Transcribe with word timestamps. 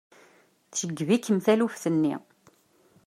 Tceggeb-ikem 0.71 1.37
taluft-nni. 1.45 2.15